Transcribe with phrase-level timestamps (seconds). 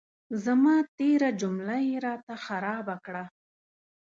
[0.43, 3.23] زما تېره جمله یې را ته خرابه کړه.